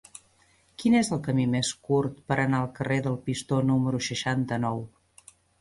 [0.83, 4.87] Quin és el camí més curt per anar al carrer del Pistó número seixanta-nou?